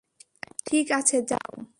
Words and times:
ঠিক 0.65 0.87
আছে 0.91 1.17
যাও! 1.21 1.51